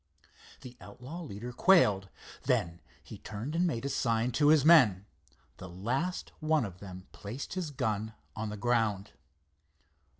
The 0.61 0.75
outlaw 0.81 1.21
leader 1.21 1.53
quailed. 1.53 2.09
Then 2.45 2.81
he 3.03 3.19
turned 3.19 3.55
and 3.55 3.67
made 3.67 3.85
a 3.85 3.89
sign 3.89 4.31
to 4.31 4.47
his 4.47 4.65
men. 4.65 5.05
The 5.57 5.69
last 5.69 6.31
one 6.39 6.65
of 6.65 6.79
them 6.79 7.05
placed 7.11 7.53
his 7.53 7.69
gun 7.69 8.15
on 8.35 8.49
the 8.49 8.57
ground. 8.57 9.11